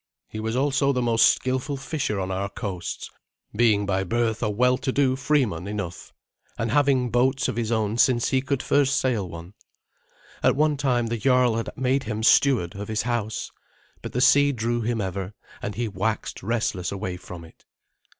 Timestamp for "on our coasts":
2.19-3.11